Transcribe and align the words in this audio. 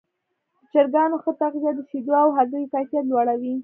د 0.59 0.59
چرګانو 0.73 1.15
ښه 1.23 1.31
تغذیه 1.41 1.71
د 1.75 1.79
شیدو 1.89 2.13
او 2.23 2.29
هګیو 2.37 2.71
کیفیت 2.73 3.05
لوړوي. 3.07 3.53